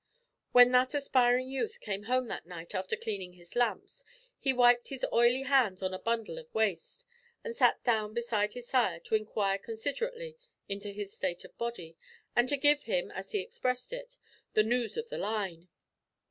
[0.51, 4.03] When that aspiring youth came home that night after cleaning his lamps,
[4.39, 7.05] he wiped his oily hands on a bundle of waste,
[7.43, 10.37] and sat down beside his sire to inquire considerately
[10.67, 11.97] into his state of body,
[12.35, 14.17] and to give him, as he expressed it,
[14.55, 15.67] the noos of the line.